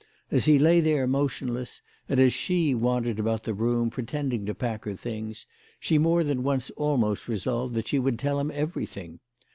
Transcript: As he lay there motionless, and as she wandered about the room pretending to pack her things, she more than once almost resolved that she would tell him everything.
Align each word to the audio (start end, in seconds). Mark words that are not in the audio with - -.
As 0.31 0.45
he 0.45 0.57
lay 0.57 0.79
there 0.79 1.05
motionless, 1.05 1.83
and 2.09 2.19
as 2.19 2.33
she 2.33 2.73
wandered 2.73 3.19
about 3.19 3.43
the 3.43 3.53
room 3.53 3.91
pretending 3.91 4.47
to 4.47 4.55
pack 4.55 4.85
her 4.85 4.95
things, 4.95 5.45
she 5.79 5.99
more 5.99 6.23
than 6.23 6.41
once 6.41 6.71
almost 6.71 7.27
resolved 7.27 7.75
that 7.75 7.87
she 7.89 7.99
would 7.99 8.17
tell 8.17 8.39
him 8.39 8.49
everything. 8.49 9.19